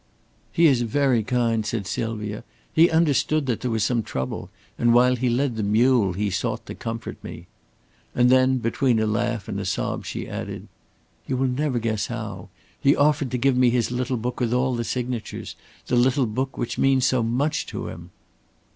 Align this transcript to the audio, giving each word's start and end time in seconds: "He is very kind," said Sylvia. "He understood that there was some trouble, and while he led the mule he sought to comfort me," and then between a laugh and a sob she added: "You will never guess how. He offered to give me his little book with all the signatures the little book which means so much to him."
"He 0.51 0.65
is 0.65 0.81
very 0.81 1.21
kind," 1.21 1.63
said 1.63 1.85
Sylvia. 1.85 2.43
"He 2.73 2.89
understood 2.89 3.45
that 3.45 3.61
there 3.61 3.69
was 3.69 3.83
some 3.83 4.01
trouble, 4.01 4.49
and 4.75 4.95
while 4.95 5.15
he 5.15 5.29
led 5.29 5.57
the 5.57 5.61
mule 5.61 6.13
he 6.13 6.31
sought 6.31 6.65
to 6.65 6.73
comfort 6.73 7.23
me," 7.23 7.45
and 8.15 8.31
then 8.31 8.57
between 8.57 8.97
a 8.99 9.05
laugh 9.05 9.47
and 9.47 9.59
a 9.59 9.63
sob 9.63 10.03
she 10.07 10.27
added: 10.27 10.67
"You 11.27 11.37
will 11.37 11.49
never 11.49 11.77
guess 11.77 12.07
how. 12.07 12.49
He 12.79 12.95
offered 12.95 13.29
to 13.29 13.37
give 13.37 13.55
me 13.55 13.69
his 13.69 13.91
little 13.91 14.17
book 14.17 14.39
with 14.39 14.55
all 14.55 14.73
the 14.73 14.83
signatures 14.83 15.55
the 15.85 15.95
little 15.95 16.25
book 16.25 16.57
which 16.57 16.79
means 16.79 17.05
so 17.05 17.21
much 17.21 17.67
to 17.67 17.87
him." 17.89 18.09